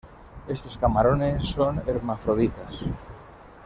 Estos 0.47 0.79
camarones 0.79 1.43
son 1.43 1.79
hermafroditas. 1.85 2.85